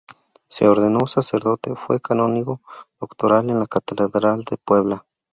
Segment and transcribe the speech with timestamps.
[0.49, 2.59] Se ordenó sacerdote, fue canónigo
[2.99, 5.05] doctoral en la Catedral de Puebla.